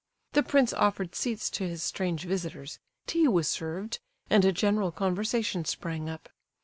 The 0.33 0.41
prince 0.41 0.73
offered 0.73 1.13
seats 1.13 1.47
to 1.51 1.67
his 1.69 1.83
strange 1.83 2.23
visitors, 2.25 2.79
tea 3.05 3.27
was 3.27 3.47
served, 3.47 3.99
and 4.31 4.43
a 4.43 4.51
general 4.51 4.91
conversation 4.91 5.63
sprang 5.63 6.09
up. 6.09 6.27